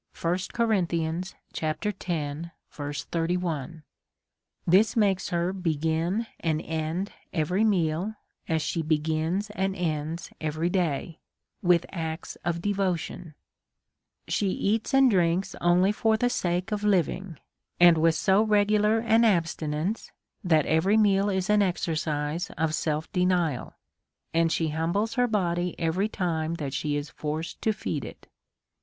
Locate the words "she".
8.63-8.81, 14.27-14.49, 24.51-24.69